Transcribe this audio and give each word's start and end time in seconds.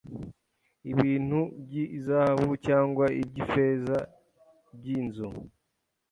ibintu 0.91 1.39
by 1.63 1.73
izahabu 1.97 2.53
cyangwa 2.67 3.05
iby 3.21 3.35
ifeza 3.43 3.97
by 4.75 4.85
inzu 4.97 5.27